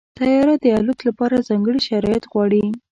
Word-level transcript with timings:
طیاره 0.17 0.55
د 0.63 0.65
الوت 0.77 0.99
لپاره 1.07 1.45
ځانګړي 1.47 1.79
شرایط 1.89 2.23
غواړي. 2.31 2.63